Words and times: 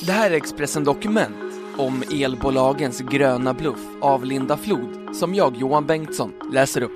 Det 0.00 0.12
här 0.12 0.30
är 0.30 0.34
Expressen 0.34 0.84
Dokument 0.84 1.36
om 1.76 2.02
elbolagens 2.12 3.00
gröna 3.00 3.54
bluff 3.54 3.80
av 4.00 4.24
Linda 4.24 4.56
Flod 4.56 5.16
som 5.16 5.34
jag, 5.34 5.56
Johan 5.56 5.86
Bengtsson, 5.86 6.32
läser 6.52 6.82
upp. 6.82 6.92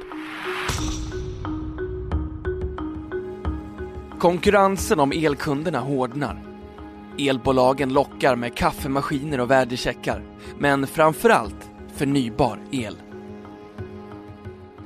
Konkurrensen 4.19 5.01
om 5.01 5.13
elkunderna 5.13 5.81
hårdnar. 5.81 6.43
Elbolagen 7.19 7.93
lockar 7.93 8.37
med 8.37 8.57
kaffemaskiner 8.57 9.41
och 9.41 9.51
värdecheckar, 9.51 10.25
men 10.59 10.87
framförallt 10.87 11.71
förnybar 11.95 12.61
el. 12.71 12.97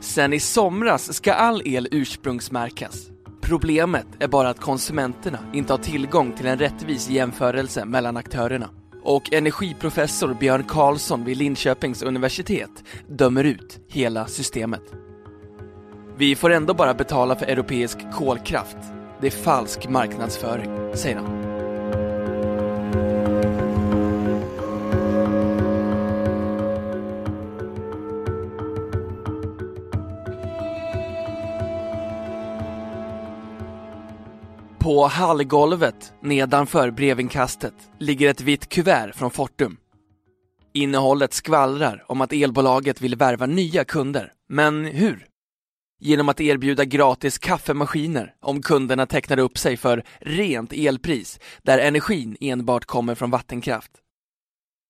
Sen 0.01 0.33
i 0.33 0.41
somras 0.41 1.15
ska 1.15 1.33
all 1.33 1.63
el 1.65 1.89
ursprungsmärkas. 1.91 3.14
Problemet 3.45 4.07
är 4.19 4.29
bara 4.29 4.49
att 4.49 4.61
konsumenterna 4.61 5.39
inte 5.53 5.73
har 5.73 5.79
tillgång 5.79 6.33
till 6.33 6.47
en 6.47 6.59
rättvis 6.59 7.11
jämförelse 7.11 7.85
mellan 7.85 8.17
aktörerna. 8.17 8.71
Och 9.03 9.33
energiprofessor 9.33 10.35
Björn 10.35 10.65
Karlsson 10.65 11.25
vid 11.25 11.37
Linköpings 11.37 12.03
universitet 12.03 12.71
dömer 13.09 13.45
ut 13.45 13.81
hela 13.89 14.27
systemet. 14.27 14.83
Vi 16.17 16.37
får 16.37 16.51
ändå 16.51 16.75
bara 16.75 16.95
betala 16.95 17.37
för 17.37 17.47
europeisk 17.47 17.99
kolkraft. 18.13 18.77
Det 19.21 19.27
är 19.27 19.31
falsk 19.31 19.89
marknadsföring, 19.89 20.97
säger 20.97 21.17
han. 21.17 21.44
På 35.05 35.09
hallgolvet 35.09 36.13
nedanför 36.23 36.91
brevinkastet 36.91 37.75
ligger 37.99 38.31
ett 38.31 38.41
vitt 38.41 38.69
kuvert 38.69 39.13
från 39.13 39.31
Fortum. 39.31 39.77
Innehållet 40.75 41.33
skvallrar 41.33 42.05
om 42.09 42.21
att 42.21 42.33
elbolaget 42.33 43.01
vill 43.01 43.17
värva 43.17 43.47
nya 43.47 43.85
kunder. 43.85 44.33
Men 44.49 44.85
hur? 44.85 45.27
Genom 46.01 46.29
att 46.29 46.41
erbjuda 46.41 46.85
gratis 46.85 47.39
kaffemaskiner 47.39 48.35
om 48.41 48.63
kunderna 48.63 49.07
tecknar 49.07 49.39
upp 49.39 49.59
sig 49.59 49.77
för 49.77 50.05
rent 50.21 50.73
elpris 50.73 51.41
där 51.63 51.79
energin 51.79 52.37
enbart 52.41 52.85
kommer 52.85 53.15
från 53.15 53.31
vattenkraft. 53.31 53.93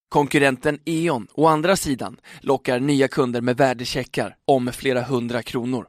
Konkurrenten 0.08 0.78
E.ON 0.84 1.26
å 1.34 1.46
andra 1.46 1.76
sidan 1.76 2.20
lockar 2.40 2.80
nya 2.80 3.08
kunder 3.08 3.40
med 3.40 3.56
värdecheckar 3.56 4.36
om 4.46 4.72
flera 4.72 5.02
hundra 5.02 5.42
kronor. 5.42 5.86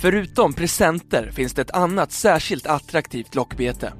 Förutom 0.00 0.52
presenter 0.52 1.30
finns 1.30 1.54
det 1.54 1.62
ett 1.62 1.70
annat 1.70 2.12
särskilt 2.12 2.66
attraktivt 2.66 3.34
lockbete. 3.34 3.92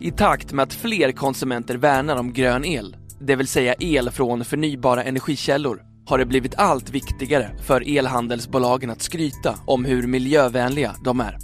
I 0.00 0.10
takt 0.10 0.52
med 0.52 0.62
att 0.62 0.72
fler 0.72 1.12
konsumenter 1.12 1.74
värnar 1.74 2.16
om 2.16 2.32
grön 2.32 2.64
el, 2.64 2.96
det 3.20 3.36
vill 3.36 3.46
säga 3.46 3.74
el 3.80 4.10
från 4.10 4.44
förnybara 4.44 5.04
energikällor, 5.04 5.82
har 6.06 6.18
det 6.18 6.26
blivit 6.26 6.54
allt 6.54 6.90
viktigare 6.90 7.50
för 7.66 7.98
elhandelsbolagen 7.98 8.90
att 8.90 9.02
skryta 9.02 9.58
om 9.66 9.84
hur 9.84 10.06
miljövänliga 10.06 10.94
de 11.04 11.20
är. 11.20 11.38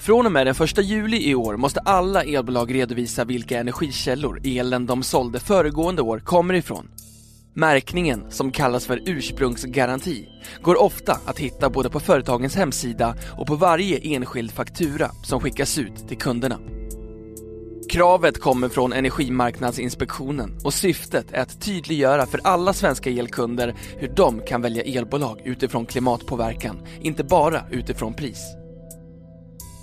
Från 0.00 0.26
och 0.26 0.32
med 0.32 0.46
den 0.46 0.54
1 0.64 0.84
juli 0.84 1.30
i 1.30 1.34
år 1.34 1.56
måste 1.56 1.80
alla 1.80 2.22
elbolag 2.22 2.74
redovisa 2.74 3.24
vilka 3.24 3.60
energikällor 3.60 4.40
elen 4.44 4.86
de 4.86 5.02
sålde 5.02 5.40
föregående 5.40 6.02
år 6.02 6.18
kommer 6.18 6.54
ifrån 6.54 6.88
Märkningen, 7.56 8.30
som 8.30 8.52
kallas 8.52 8.86
för 8.86 9.00
ursprungsgaranti, 9.06 10.28
går 10.62 10.82
ofta 10.82 11.18
att 11.24 11.38
hitta 11.38 11.70
både 11.70 11.90
på 11.90 12.00
företagens 12.00 12.56
hemsida 12.56 13.16
och 13.38 13.46
på 13.46 13.54
varje 13.54 13.98
enskild 13.98 14.50
faktura 14.50 15.10
som 15.24 15.40
skickas 15.40 15.78
ut 15.78 16.08
till 16.08 16.18
kunderna. 16.18 16.58
Kravet 17.90 18.40
kommer 18.40 18.68
från 18.68 18.92
Energimarknadsinspektionen 18.92 20.58
och 20.64 20.74
syftet 20.74 21.32
är 21.32 21.40
att 21.40 21.60
tydliggöra 21.60 22.26
för 22.26 22.40
alla 22.44 22.72
svenska 22.72 23.10
elkunder 23.10 23.74
hur 23.98 24.08
de 24.08 24.40
kan 24.40 24.62
välja 24.62 24.82
elbolag 24.82 25.40
utifrån 25.44 25.86
klimatpåverkan, 25.86 26.86
inte 27.00 27.24
bara 27.24 27.60
utifrån 27.70 28.14
pris. 28.14 28.44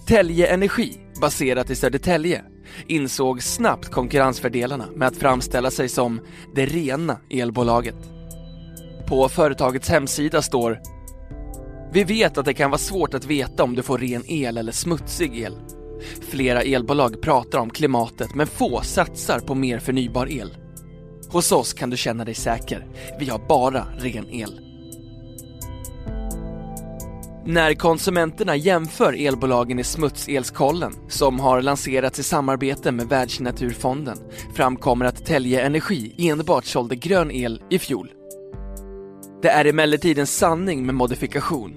Telge 0.07 0.47
Energi, 0.47 0.97
baserat 1.21 1.69
i 1.69 1.75
Södertälje, 1.75 2.43
insåg 2.87 3.43
snabbt 3.43 3.89
konkurrensfördelarna 3.89 4.85
med 4.95 5.07
att 5.07 5.17
framställa 5.17 5.71
sig 5.71 5.89
som 5.89 6.21
det 6.55 6.65
rena 6.65 7.17
elbolaget. 7.29 7.95
På 9.07 9.29
företagets 9.29 9.89
hemsida 9.89 10.41
står 10.41 10.79
Vi 11.93 12.03
vet 12.03 12.37
att 12.37 12.45
det 12.45 12.53
kan 12.53 12.71
vara 12.71 12.79
svårt 12.79 13.13
att 13.13 13.25
veta 13.25 13.63
om 13.63 13.75
du 13.75 13.83
får 13.83 13.97
ren 13.97 14.23
el 14.31 14.57
eller 14.57 14.71
smutsig 14.71 15.39
el. 15.39 15.55
Flera 16.29 16.61
elbolag 16.61 17.21
pratar 17.21 17.59
om 17.59 17.69
klimatet 17.69 18.35
men 18.35 18.47
få 18.47 18.81
satsar 18.81 19.39
på 19.39 19.55
mer 19.55 19.79
förnybar 19.79 20.31
el. 20.31 20.57
Hos 21.29 21.51
oss 21.51 21.73
kan 21.73 21.89
du 21.89 21.97
känna 21.97 22.25
dig 22.25 22.35
säker. 22.35 22.87
Vi 23.19 23.29
har 23.29 23.47
bara 23.47 23.85
ren 23.99 24.29
el. 24.29 24.70
När 27.45 27.73
konsumenterna 27.73 28.55
jämför 28.55 29.13
elbolagen 29.27 29.79
i 29.79 29.83
Smutselskollen, 29.83 30.93
som 31.07 31.39
har 31.39 31.61
lanserats 31.61 32.19
i 32.19 32.23
samarbete 32.23 32.91
med 32.91 33.09
Världsnaturfonden, 33.09 34.17
framkommer 34.55 35.05
att 35.05 35.25
Telge 35.25 35.61
Energi 35.61 36.15
enbart 36.17 36.65
sålde 36.65 36.95
grön 36.95 37.31
el 37.31 37.61
i 37.69 37.79
fjol. 37.79 38.11
Det 39.41 39.49
är 39.49 39.65
emellertid 39.65 40.19
en 40.19 40.27
sanning 40.27 40.85
med 40.85 40.95
modifikation. 40.95 41.73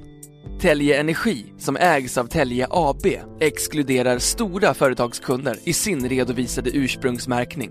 Telge 0.61 1.01
Energi, 1.01 1.53
som 1.59 1.77
ägs 1.77 2.19
av 2.19 2.27
Telge 2.27 2.67
AB, 2.71 3.07
exkluderar 3.41 4.19
stora 4.19 4.75
företagskunder 4.75 5.59
i 5.65 5.73
sin 5.73 6.09
redovisade 6.09 6.71
ursprungsmärkning. 6.71 7.71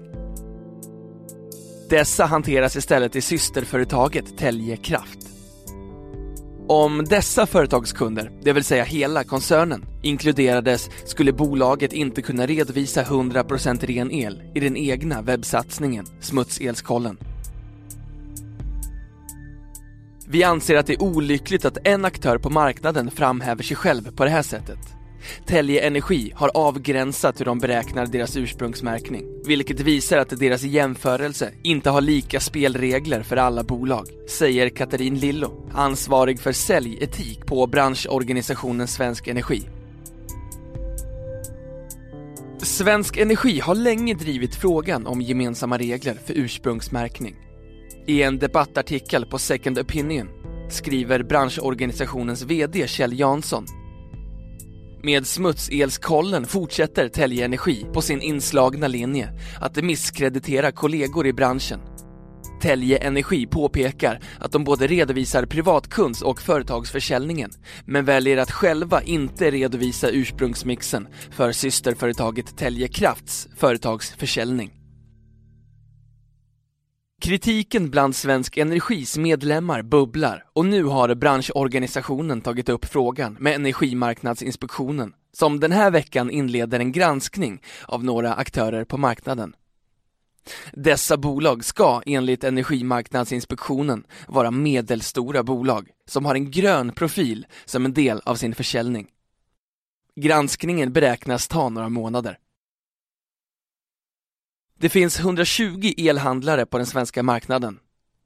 Dessa 1.90 2.25
hanteras 2.25 2.75
istället 2.75 3.16
i 3.16 3.22
systerföretaget 3.22 4.38
Telge 4.38 4.78
Kraft. 4.78 5.32
Om 6.73 7.06
dessa 7.06 7.45
företagskunder, 7.45 8.31
det 8.41 8.53
vill 8.53 8.63
säga 8.63 8.84
hela 8.84 9.23
koncernen, 9.23 9.85
inkluderades 10.01 10.89
skulle 11.06 11.34
bolaget 11.34 11.94
inte 11.94 12.22
kunna 12.22 12.45
redovisa 12.45 13.03
100% 13.03 13.85
ren 13.85 14.11
el 14.11 14.41
i 14.56 14.59
den 14.59 14.78
egna 14.78 15.22
webbsatsningen 15.22 16.06
Smutselskollen. 16.22 17.17
Vi 20.28 20.44
anser 20.44 20.75
att 20.75 20.88
det 20.88 20.94
är 20.94 21.01
olyckligt 21.01 21.66
att 21.66 21.88
en 21.88 22.06
aktör 22.06 22.38
på 22.38 22.50
marknaden 22.50 23.12
framhäver 23.12 23.63
sig 23.63 23.78
själv 23.78 24.16
på 24.16 24.23
det 24.23 24.29
här 24.29 24.44
sättet. 24.44 25.03
Telge 25.45 25.79
Energi 25.79 26.31
har 26.35 26.51
avgränsat 26.53 27.39
hur 27.39 27.45
de 27.45 27.59
beräknar 27.59 28.06
deras 28.06 28.38
ursprungsmärkning, 28.38 29.25
vilket 29.45 29.79
visar 29.79 30.17
att 30.17 30.39
deras 30.39 30.63
jämförelse 30.63 31.51
inte 31.63 31.89
har 31.89 32.01
lika 32.01 32.39
spelregler 32.39 33.23
för 33.23 33.38
alla 33.38 33.63
bolag, 33.63 34.07
säger 34.29 34.69
Katarin 34.69 35.19
Lillo, 35.19 35.69
ansvarig 35.73 36.39
för 36.39 36.51
säljetik 36.51 37.45
på 37.45 37.67
branschorganisationen 37.67 38.88
Svensk 38.88 39.28
Energi. 39.28 39.63
Svensk 42.57 43.18
Energi 43.18 43.59
har 43.59 43.75
länge 43.75 44.13
drivit 44.13 44.56
frågan 44.56 45.07
om 45.07 45.21
gemensamma 45.21 45.77
regler 45.77 46.18
för 46.25 46.33
ursprungsmärkning. 46.38 47.36
I 48.07 48.24
en 48.24 48.39
debattartikel 48.39 49.25
på 49.25 49.38
Second 49.39 49.80
Opinion 49.80 50.30
skriver 50.69 51.24
branschorganisationens 51.24 52.42
VD 52.42 52.88
Kjell 52.88 53.19
Jansson 53.19 53.65
med 55.03 55.27
Smutselskollen 55.27 56.45
fortsätter 56.45 57.09
Telge 57.09 57.45
Energi 57.45 57.85
på 57.94 58.01
sin 58.01 58.21
inslagna 58.21 58.88
linje 58.88 59.29
att 59.59 59.83
misskreditera 59.83 60.71
kollegor 60.71 61.27
i 61.27 61.33
branschen. 61.33 61.79
Telge 62.61 62.97
Energi 62.97 63.47
påpekar 63.47 64.19
att 64.39 64.51
de 64.51 64.63
både 64.63 64.88
redovisar 64.88 65.45
privatkunds 65.45 66.21
och 66.21 66.41
företagsförsäljningen 66.41 67.51
men 67.85 68.05
väljer 68.05 68.38
att 68.38 68.51
själva 68.51 69.01
inte 69.01 69.51
redovisa 69.51 70.09
ursprungsmixen 70.09 71.07
för 71.31 71.51
systerföretaget 71.51 72.57
Telge 72.57 72.88
Krafts 72.88 73.47
företagsförsäljning. 73.57 74.82
Kritiken 77.24 77.90
bland 77.90 78.16
Svensk 78.16 78.58
Energis 78.58 79.18
medlemmar 79.18 79.81
bubblar 79.81 80.46
och 80.54 80.66
nu 80.66 80.84
har 80.84 81.16
branschorganisationen 81.16 82.42
tagit 82.42 82.70
upp 82.70 82.86
frågan 82.86 83.38
med 83.40 83.56
Energimarknadsinspektionen 83.56 85.14
som 85.34 85.60
den 85.60 85.72
här 85.72 85.92
veckan 85.92 86.31
inleder 86.31 86.80
en 86.80 86.92
granskning 86.92 87.62
av 87.86 88.04
några 88.04 88.34
aktörer 88.34 88.86
på 88.86 88.98
marknaden. 88.98 89.56
Dessa 90.74 91.18
bolag 91.18 91.66
ska 91.66 92.02
enligt 92.06 92.44
Energimarknadsinspektionen 92.44 94.04
vara 94.28 94.52
medelstora 94.52 95.44
bolag 95.44 95.90
som 96.06 96.25
har 96.25 96.36
en 96.36 96.52
grön 96.52 96.92
profil 96.92 97.46
som 97.66 97.86
en 97.86 97.94
del 97.94 98.22
av 98.25 98.36
sin 98.36 98.56
försäljning. 98.56 99.08
Granskningen 100.16 100.94
beräknas 100.94 101.48
ta 101.48 101.70
några 101.70 101.90
månader. 101.90 102.38
Det 104.83 104.89
finns 104.89 105.19
120 105.19 105.94
elhandlare 105.97 106.65
på 106.65 106.77
den 106.77 106.85
svenska 106.85 107.24
marknaden. 107.24 107.80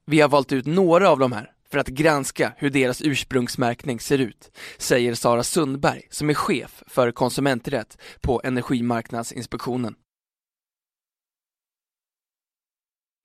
Vi 0.06 0.22
har 0.22 0.30
valt 0.30 0.52
ut 0.52 0.66
några 0.66 1.10
av 1.10 1.20
de 1.20 1.32
här 1.32 1.52
för 1.72 1.78
att 1.78 1.88
granska 1.88 2.54
hur 2.58 2.70
deras 2.70 3.02
ursprungsmärkning 3.02 4.00
ser 4.00 4.18
ut, 4.18 4.52
säger 4.78 5.14
Sara 5.14 5.44
Sundberg 5.44 6.02
som 6.10 6.30
är 6.30 6.34
chef 6.34 6.84
för 6.88 7.12
konsumenträtt 7.12 7.98
på 8.22 8.42
Energimarknadsinspektionen. 8.44 9.96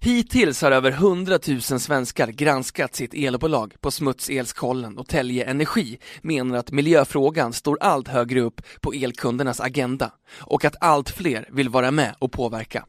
Hittills 0.02 0.62
har 0.62 0.70
över 0.70 0.90
100 0.90 1.38
000 1.48 1.60
svenskar 1.60 2.28
granskat 2.28 2.94
sitt 2.94 3.14
elbolag 3.14 3.74
på 3.80 3.90
Smutselskollen 3.90 4.98
och 4.98 5.08
Telge 5.08 5.44
Energi 5.44 5.98
menar 6.22 6.56
att 6.58 6.72
miljöfrågan 6.72 7.52
står 7.52 7.78
allt 7.80 8.08
högre 8.08 8.40
upp 8.40 8.60
på 8.80 8.92
elkundernas 8.92 9.60
agenda 9.60 10.12
och 10.40 10.64
att 10.64 10.76
allt 10.80 11.10
fler 11.10 11.48
vill 11.52 11.68
vara 11.68 11.90
med 11.90 12.14
och 12.18 12.32
påverka. 12.32 12.86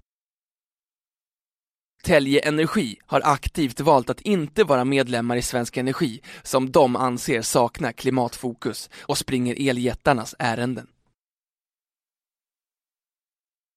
Telge 2.04 2.40
Energi 2.40 2.98
har 3.06 3.22
aktivt 3.24 3.80
valt 3.80 4.10
att 4.10 4.22
inte 4.22 4.64
vara 4.64 4.86
medlemmar 4.86 5.36
i 5.36 5.42
Svensk 5.42 5.78
Energi 5.78 6.22
som 6.44 6.72
de 6.72 6.96
anser 6.96 7.42
saknar 7.42 7.92
klimatfokus 7.92 8.90
och 9.02 9.18
springer 9.18 9.70
eljättarnas 9.70 10.36
ärenden. 10.40 10.88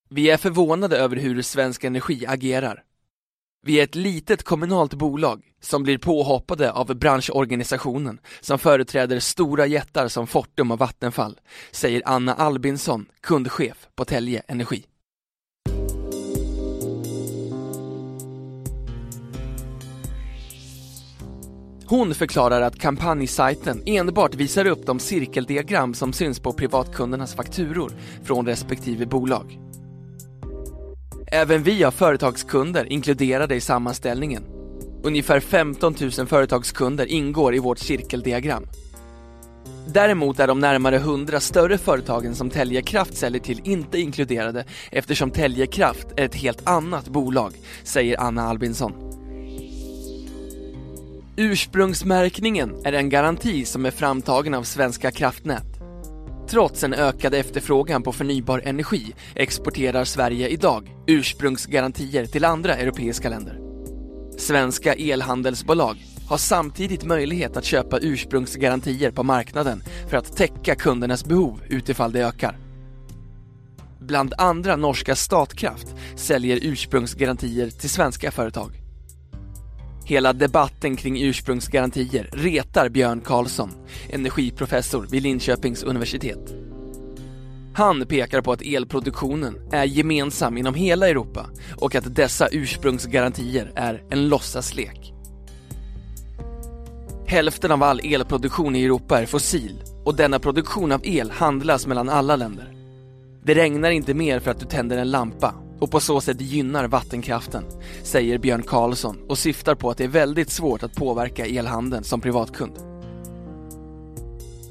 Vi 0.09 0.31
är 0.31 0.37
förvånade 0.37 0.97
över 0.97 1.17
hur 1.17 1.43
Svensk 1.43 1.85
Energi 1.85 2.27
agerar. 2.27 2.85
Vi 3.67 3.81
är 3.81 3.85
ett 3.85 3.95
litet 3.95 4.43
kommunalt 4.43 4.95
bolag 4.95 5.43
som 5.61 5.83
blir 5.83 5.99
påhoppade 5.99 6.73
av 6.73 6.95
branschorganisationen 6.95 8.21
som 8.41 8.59
företräder 8.59 9.21
stora 9.21 9.67
jättar 9.67 10.09
som 10.09 10.27
Fortum 10.27 10.71
och 10.71 10.79
Vattenfall, 10.79 11.41
säger 11.71 12.03
Anna 12.05 12.35
Albinsson, 12.35 13.07
kundchef 13.21 13.89
på 13.95 14.05
Telge 14.05 14.43
Energi. 14.49 14.87
Hon 21.89 22.15
förklarar 22.15 22.61
att 22.61 22.79
kampanjsajten 22.79 23.83
enbart 23.87 24.35
visar 24.35 24.67
upp 24.67 24.87
de 24.87 24.99
cirkeldiagram 24.99 25.95
som 25.95 26.13
syns 26.13 26.41
på 26.41 26.53
privatkundernas 26.53 27.35
fakturor 27.35 27.93
från 28.25 28.47
respektive 28.47 29.07
bolag. 29.07 29.59
Även 31.33 31.63
vi 31.63 31.83
har 31.83 31.91
företagskunder 31.91 32.93
inkluderade 32.93 33.55
i 33.55 33.61
sammanställningen. 33.61 34.45
Ungefär 35.03 35.41
15 35.41 35.95
000 36.19 36.27
företagskunder 36.27 37.07
ingår 37.07 37.55
i 37.55 37.59
vårt 37.59 37.79
cirkeldiagram. 37.79 38.67
Däremot 39.89 40.41
är 40.41 40.47
de 40.47 40.61
närmare 40.61 40.97
100 40.97 41.41
större 41.41 41.79
företagen 41.79 42.35
som 42.35 42.51
Telge 42.51 42.83
Kraft 42.83 43.17
säljer 43.17 43.41
till 43.41 43.61
inte 43.65 43.99
inkluderade 43.99 44.65
eftersom 44.91 45.31
Telge 45.31 45.67
Kraft 45.67 46.07
är 46.17 46.25
ett 46.25 46.35
helt 46.35 46.69
annat 46.69 47.09
bolag, 47.09 47.53
säger 47.85 48.21
Anna 48.21 48.43
Albinsson. 48.43 49.06
Ursprungsmärkningen 51.39 52.77
är 52.85 52.93
en 52.93 53.09
garanti 53.09 53.65
som 53.65 53.87
är 53.87 53.91
framtagen 53.91 54.55
av 54.55 54.63
Svenska 54.63 55.11
kraftnät. 55.11 55.67
Trots 56.49 56.85
en 56.85 56.95
ökad 56.95 57.35
efterfrågan 57.35 58.03
på 58.03 58.13
förnybar 58.13 58.63
energi 58.65 59.15
exporterar 59.35 60.05
Sverige 60.05 60.49
idag 60.49 60.91
ursprungsgarantier 61.07 62.27
till 62.27 62.45
andra 62.45 62.77
europeiska 62.77 63.29
länder. 63.29 63.61
Svenska 64.39 64.95
elhandelsbolag 64.95 65.97
har 66.29 66.37
samtidigt 66.37 67.05
möjlighet 67.05 67.57
att 67.57 67.65
köpa 67.65 67.99
ursprungsgarantier 67.99 69.11
på 69.11 69.23
marknaden 69.23 69.83
för 70.09 70.17
att 70.17 70.37
täcka 70.37 70.75
kundernas 70.75 71.25
behov 71.25 71.61
utifall 71.69 72.13
det 72.13 72.27
ökar. 72.27 72.59
Bland 74.01 74.35
andra 74.39 74.77
norska 74.77 75.17
Statkraft 75.17 75.87
säljer 76.17 76.59
ursprungsgarantier 76.63 77.71
till 77.71 77.91
svenska 77.91 78.31
företag. 78.31 78.86
Hela 80.09 80.33
debatten 80.33 80.97
kring 80.97 81.23
ursprungsgarantier 81.23 82.29
retar 82.33 82.89
Björn 82.89 83.21
Karlsson, 83.21 83.71
energiprofessor 84.11 85.07
vid 85.11 85.23
Linköpings 85.23 85.83
universitet. 85.83 86.55
Han 87.75 88.07
pekar 88.07 88.41
på 88.41 88.53
att 88.53 88.63
elproduktionen 88.63 89.59
är 89.73 89.85
gemensam 89.85 90.59
inom 90.59 90.75
hela 90.75 91.09
Europa 91.09 91.47
och 91.77 91.95
att 91.95 92.15
dessa 92.15 92.49
ursprungsgarantier 92.53 93.73
är 93.75 94.03
en 94.11 94.29
låtsaslek. 94.29 95.13
Hälften 97.27 97.71
av 97.71 97.83
all 97.83 98.01
elproduktion 98.05 98.77
i 98.77 98.85
Europa 98.85 99.21
är 99.21 99.27
fossil 99.27 99.83
och 100.05 100.17
denna 100.17 100.39
produktion 100.39 100.93
av 100.93 101.01
el 101.05 101.31
handlas 101.31 101.87
mellan 101.87 102.09
alla 102.09 102.37
länder. 102.37 102.73
Det 103.45 103.55
regnar 103.55 103.91
inte 103.91 104.15
mer 104.15 104.41
för 104.41 104.51
att 104.51 104.61
du 104.61 104.67
tänder 104.67 104.99
en 104.99 105.11
lampa 105.11 105.55
och 105.81 105.91
på 105.91 106.01
så 106.01 106.21
sätt 106.21 106.41
gynnar 106.41 106.89
vattenkraften, 106.89 107.65
säger 108.03 108.39
Björn 108.39 108.63
Karlsson 108.63 109.17
och 109.29 109.39
syftar 109.39 109.75
på 109.75 109.91
att 109.91 109.99
det 109.99 110.05
är 110.05 110.09
väldigt 110.09 110.51
svårt 110.51 110.83
att 110.83 110.95
påverka 110.95 111.47
elhandeln 111.47 112.05
som 112.05 112.21
privatkund. 112.21 112.73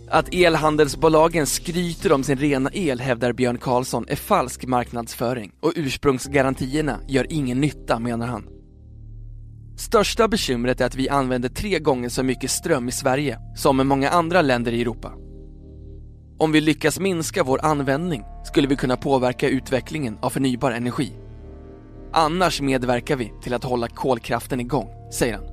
Att 0.10 0.34
elhandelsbolagen 0.34 1.48
skryter 1.48 2.12
om 2.12 2.24
sin 2.24 2.38
rena 2.38 2.69
el 2.74 3.00
hävdar 3.00 3.34
Björn 3.34 3.57
Karlsson 3.57 4.06
är 4.07 4.16
falsk 4.16 4.66
marknadsföring 4.66 5.52
och 5.62 5.74
ursprungsgarantierna 5.75 7.00
gör 7.08 7.28
ingen 7.30 7.62
nytta 7.62 8.00
menar 8.00 8.28
han. 8.28 8.48
Största 9.78 10.28
bekymret 10.28 10.81
är 10.81 10.86
att 10.86 10.96
vi 10.96 11.10
använder 11.10 11.50
tre 11.50 11.80
gånger 11.80 12.10
så 12.10 12.24
mycket 12.24 12.51
ström 12.51 12.88
i 12.88 12.92
Sverige 12.92 13.40
som 13.56 13.81
i 13.81 13.84
många 13.84 14.10
andra 14.10 14.42
länder 14.42 14.72
i 14.72 14.81
Europa. 14.81 15.12
Om 16.38 16.52
vi 16.52 16.62
lyckas 16.62 17.00
minska 17.00 17.44
vår 17.44 17.66
användning 17.66 18.24
skulle 18.44 18.68
vi 18.68 18.76
kunna 18.76 18.98
påverka 18.98 19.50
utvecklingen 19.50 20.18
av 20.22 20.30
förnybar 20.30 20.72
energi. 20.72 21.12
Annars 22.14 22.62
medverkar 22.62 23.16
vi 23.16 23.32
till 23.44 23.54
att 23.54 23.64
hålla 23.64 23.88
kolkraften 23.88 24.60
igång, 24.60 24.90
säger 25.14 25.34
han. 25.34 25.46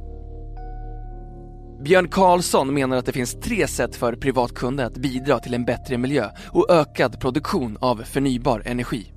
Björn 1.85 2.09
Karlsson 2.09 2.75
menar 2.75 2.97
att 2.97 3.07
det 3.07 3.13
finns 3.13 3.41
tre 3.41 3.67
sätt 3.67 3.97
för 3.97 4.15
privatkunder 4.15 4.85
att 4.85 4.97
bidra 4.97 5.39
till 5.39 5.55
en 5.55 5.65
bättre 5.65 5.99
miljö 5.99 6.29
och 6.49 6.71
ökad 6.71 7.21
produktion 7.21 7.79
av 7.81 7.97
förnybar 7.97 8.63
energi. 8.67 9.13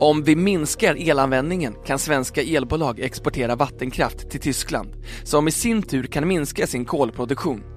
Om 0.00 0.22
vi 0.22 0.36
minskar 0.36 1.08
elanvändningen 1.08 1.74
kan 1.86 1.98
svenska 1.98 2.42
elbolag 2.42 3.00
exportera 3.00 3.56
vattenkraft 3.56 4.30
till 4.30 4.40
Tyskland 4.40 4.94
som 5.24 5.48
i 5.48 5.50
sin 5.50 5.82
tur 5.82 6.02
kan 6.02 6.28
minska 6.28 6.66
sin 6.66 6.84
kolproduktion 6.84 7.69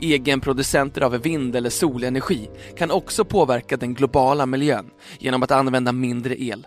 Egenproducenter 0.00 1.00
av 1.00 1.12
vind 1.12 1.56
eller 1.56 1.70
solenergi 1.70 2.50
kan 2.76 2.90
också 2.90 3.24
påverka 3.24 3.76
den 3.76 3.94
globala 3.94 4.46
miljön 4.46 4.90
genom 5.18 5.42
att 5.42 5.50
använda 5.50 5.92
mindre 5.92 6.42
el. 6.42 6.66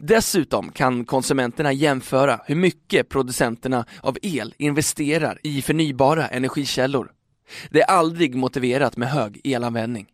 Dessutom 0.00 0.72
kan 0.72 1.04
konsumenterna 1.04 1.72
jämföra 1.72 2.40
hur 2.46 2.54
mycket 2.54 3.08
producenterna 3.08 3.86
av 4.00 4.18
el 4.22 4.54
investerar 4.58 5.38
i 5.42 5.62
förnybara 5.62 6.28
energikällor. 6.28 7.12
Det 7.70 7.82
är 7.82 7.90
aldrig 7.90 8.34
motiverat 8.34 8.96
med 8.96 9.08
hög 9.08 9.40
elanvändning. 9.44 10.06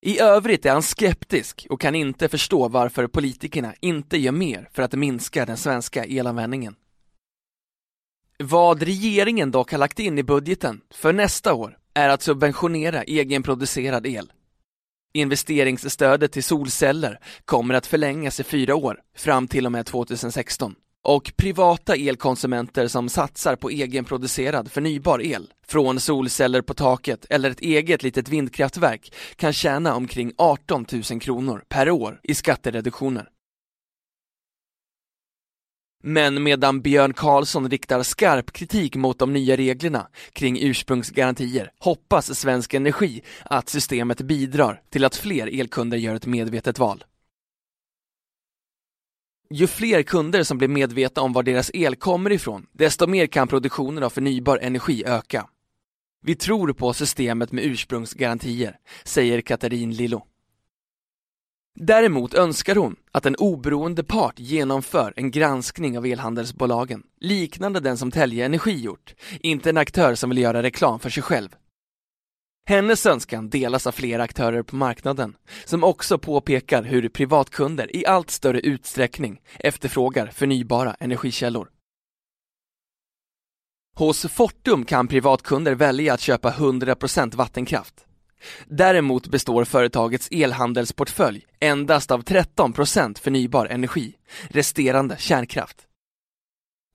I 0.00 0.20
övrigt 0.20 0.66
är 0.66 0.72
han 0.72 0.82
skeptisk 0.82 1.66
och 1.70 1.80
kan 1.80 1.94
inte 1.94 2.28
förstå 2.28 2.68
varför 2.68 3.06
politikerna 3.06 3.74
inte 3.80 4.18
gör 4.18 4.32
mer 4.32 4.68
för 4.72 4.82
att 4.82 4.94
minska 4.94 5.46
den 5.46 5.56
svenska 5.56 6.04
elanvändningen. 6.04 6.74
Vad 8.44 8.82
regeringen 8.82 9.50
dock 9.50 9.70
har 9.70 9.78
lagt 9.78 9.98
in 9.98 10.18
i 10.18 10.22
budgeten 10.22 10.80
för 10.90 11.12
nästa 11.12 11.54
år 11.54 11.76
är 11.94 12.08
att 12.08 12.22
subventionera 12.22 13.02
egenproducerad 13.02 14.06
el. 14.06 14.32
Investeringsstödet 15.12 16.32
till 16.32 16.44
solceller 16.44 17.18
kommer 17.44 17.74
att 17.74 17.86
förlängas 17.86 18.40
i 18.40 18.44
fyra 18.44 18.74
år, 18.74 19.00
fram 19.16 19.48
till 19.48 19.66
och 19.66 19.72
med 19.72 19.86
2016. 19.86 20.74
Och 21.04 21.32
privata 21.36 21.94
elkonsumenter 21.94 22.88
som 22.88 23.08
satsar 23.08 23.56
på 23.56 23.70
egenproducerad 23.70 24.72
förnybar 24.72 25.22
el 25.22 25.52
från 25.66 26.00
solceller 26.00 26.62
på 26.62 26.74
taket 26.74 27.26
eller 27.30 27.50
ett 27.50 27.60
eget 27.60 28.02
litet 28.02 28.28
vindkraftverk 28.28 29.14
kan 29.36 29.52
tjäna 29.52 29.94
omkring 29.94 30.32
18 30.36 30.86
000 31.10 31.20
kronor 31.20 31.64
per 31.68 31.90
år 31.90 32.20
i 32.22 32.34
skattereduktioner. 32.34 33.28
Men 36.02 36.42
medan 36.42 36.80
Björn 36.80 37.12
Karlsson 37.12 37.70
riktar 37.70 38.02
skarp 38.02 38.52
kritik 38.52 38.96
mot 38.96 39.18
de 39.18 39.32
nya 39.32 39.56
reglerna 39.56 40.08
kring 40.32 40.58
ursprungsgarantier 40.62 41.72
hoppas 41.78 42.38
Svensk 42.38 42.74
Energi 42.74 43.22
att 43.44 43.68
systemet 43.68 44.20
bidrar 44.20 44.82
till 44.90 45.04
att 45.04 45.16
fler 45.16 45.60
elkunder 45.60 45.98
gör 45.98 46.14
ett 46.14 46.26
medvetet 46.26 46.78
val. 46.78 47.04
Ju 49.50 49.66
fler 49.66 50.02
kunder 50.02 50.42
som 50.42 50.58
blir 50.58 50.68
medvetna 50.68 51.22
om 51.22 51.32
var 51.32 51.42
deras 51.42 51.70
el 51.74 51.96
kommer 51.96 52.32
ifrån, 52.32 52.66
desto 52.72 53.06
mer 53.06 53.26
kan 53.26 53.48
produktionen 53.48 54.02
av 54.02 54.10
förnybar 54.10 54.58
energi 54.58 55.04
öka. 55.06 55.48
Vi 56.22 56.34
tror 56.34 56.72
på 56.72 56.92
systemet 56.92 57.52
med 57.52 57.64
ursprungsgarantier, 57.64 58.76
säger 59.04 59.40
Katarin 59.40 59.92
Lillo. 59.94 60.26
Däremot 61.80 62.34
önskar 62.34 62.76
hon 62.76 62.96
att 63.12 63.26
en 63.26 63.36
oberoende 63.36 64.04
part 64.04 64.38
genomför 64.38 65.12
en 65.16 65.30
granskning 65.30 65.98
av 65.98 66.06
elhandelsbolagen, 66.06 67.02
liknande 67.20 67.80
den 67.80 67.98
som 67.98 68.10
Telge 68.10 68.44
Energi 68.44 68.80
gjort, 68.80 69.14
inte 69.40 69.70
en 69.70 69.76
aktör 69.76 70.14
som 70.14 70.30
vill 70.30 70.38
göra 70.38 70.62
reklam 70.62 71.00
för 71.00 71.10
sig 71.10 71.22
själv. 71.22 71.48
Hennes 72.68 73.06
önskan 73.06 73.50
delas 73.50 73.86
av 73.86 73.92
flera 73.92 74.22
aktörer 74.22 74.62
på 74.62 74.76
marknaden, 74.76 75.36
som 75.64 75.84
också 75.84 76.18
påpekar 76.18 76.82
hur 76.82 77.08
privatkunder 77.08 77.96
i 77.96 78.06
allt 78.06 78.30
större 78.30 78.60
utsträckning 78.60 79.40
efterfrågar 79.58 80.26
förnybara 80.26 80.94
energikällor. 81.00 81.68
Hos 83.96 84.26
Fortum 84.26 84.84
kan 84.84 85.08
privatkunder 85.08 85.74
välja 85.74 86.14
att 86.14 86.20
köpa 86.20 86.50
100% 86.50 87.36
vattenkraft. 87.36 88.07
Däremot 88.66 89.26
består 89.26 89.64
företagets 89.64 90.28
elhandelsportfölj 90.30 91.46
endast 91.60 92.10
av 92.10 92.22
13% 92.22 93.18
förnybar 93.18 93.66
energi, 93.66 94.14
resterande 94.48 95.16
kärnkraft. 95.18 95.76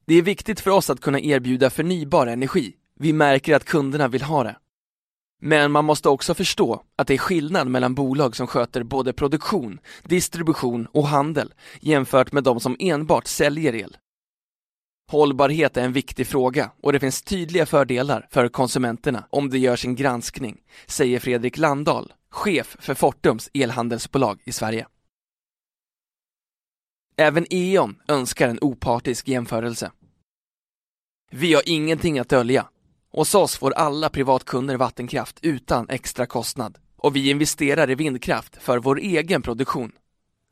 Det 0.05 0.15
är 0.15 0.21
viktigt 0.21 0.59
för 0.59 0.71
oss 0.71 0.89
att 0.89 1.01
kunna 1.01 1.19
erbjuda 1.19 1.69
förnybar 1.69 2.27
energi. 2.27 2.75
Vi 2.99 3.13
märker 3.13 3.55
att 3.55 3.65
kunderna 3.65 4.07
vill 4.07 4.21
ha 4.21 4.43
det. 4.43 4.55
Men 5.41 5.71
man 5.71 5.85
måste 5.85 6.09
också 6.09 6.33
förstå 6.33 6.83
att 6.95 7.07
det 7.07 7.13
är 7.13 7.17
skillnad 7.17 7.67
mellan 7.67 7.95
bolag 7.95 8.35
som 8.35 8.47
sköter 8.47 8.83
både 8.83 9.13
produktion, 9.13 9.79
distribution 10.03 10.87
och 10.91 11.07
handel 11.07 11.53
jämfört 11.81 12.31
med 12.31 12.43
de 12.43 12.59
som 12.59 12.75
enbart 12.79 13.27
säljer 13.27 13.75
el. 13.75 13.97
Hållbarhet 15.13 15.77
är 15.77 15.81
en 15.81 15.93
viktig 15.93 16.27
fråga 16.27 16.71
och 16.81 16.93
det 16.93 16.99
finns 16.99 17.21
tydliga 17.21 17.65
fördelar 17.65 18.27
för 18.31 18.47
konsumenterna 18.47 19.27
om 19.29 19.49
det 19.49 19.59
görs 19.59 19.85
en 19.85 19.95
granskning, 19.95 20.61
säger 20.85 21.19
Fredrik 21.19 21.57
Landahl, 21.57 22.13
chef 22.29 22.77
för 22.79 22.93
Fortums 22.93 23.49
elhandelsbolag 23.53 24.41
i 24.43 24.51
Sverige. 24.51 24.87
Även 27.17 27.45
E.ON 27.49 27.95
önskar 28.07 28.49
en 28.49 28.59
opartisk 28.61 29.27
jämförelse. 29.27 29.91
Vi 31.31 31.53
har 31.53 31.63
ingenting 31.65 32.19
att 32.19 32.29
dölja. 32.29 32.69
Hos 33.11 33.35
oss 33.35 33.57
får 33.57 33.71
alla 33.71 34.09
privatkunder 34.09 34.77
vattenkraft 34.77 35.39
utan 35.41 35.89
extra 35.89 36.25
kostnad 36.25 36.77
och 36.97 37.15
vi 37.15 37.29
investerar 37.29 37.89
i 37.89 37.95
vindkraft 37.95 38.57
för 38.61 38.77
vår 38.77 38.99
egen 38.99 39.41
produktion. 39.41 39.91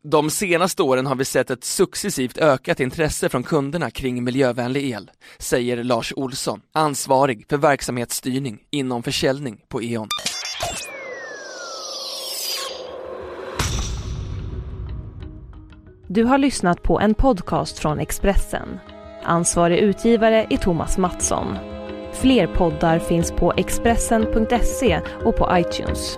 De 0.04 0.30
senaste 0.30 0.84
åren 0.84 1.06
har 1.06 1.16
vi 1.16 1.26
sett 1.26 1.50
ett 1.50 1.64
successivt 1.64 2.38
ökat 2.38 2.80
intresse 2.80 3.30
från 3.30 3.44
kunderna 3.44 3.92
kring 3.92 4.24
miljövänlig 4.24 4.90
el, 4.92 5.12
säger 5.40 5.84
Lars 5.84 6.14
Olsson, 6.16 6.62
ansvarig 6.74 7.46
för 7.50 7.58
verksamhetsstyrning 7.58 8.60
inom 8.70 9.04
försäljning 9.04 9.58
på 9.70 9.84
E.ON. 9.84 10.08
Du 16.08 16.24
har 16.24 16.38
lyssnat 16.38 16.84
på 16.84 17.00
en 17.00 17.14
podcast 17.14 17.80
från 17.80 18.00
Expressen. 18.00 18.80
Ansvarig 19.24 19.78
utgivare 19.78 20.48
är 20.50 20.58
Thomas 20.58 20.98
Mattsson. 20.98 21.58
Fler 22.14 22.48
poddar 22.48 23.00
finns 23.00 23.32
på 23.32 23.54
Expressen.se 23.58 25.02
och 25.26 25.36
på 25.36 25.50
iTunes. 25.58 26.18